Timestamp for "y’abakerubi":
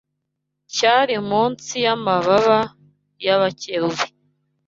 3.25-4.05